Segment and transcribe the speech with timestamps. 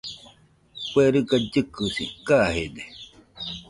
[0.87, 2.83] Kue riga llɨkɨsi kajede.